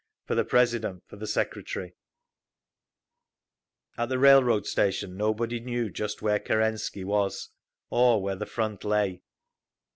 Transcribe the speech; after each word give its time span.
For 0.25 0.33
the 0.33 0.43
President 0.43 1.03
For 1.05 1.15
the 1.17 1.27
Secretary 1.27 1.93
At 3.99 4.09
the 4.09 4.17
railroad 4.17 4.65
station 4.65 5.15
nobody 5.15 5.59
knew 5.59 5.91
just 5.91 6.23
where 6.23 6.39
Kerensky 6.39 7.03
was, 7.03 7.49
or 7.91 8.19
where 8.19 8.35
the 8.35 8.47
front 8.47 8.83
lay. 8.83 9.21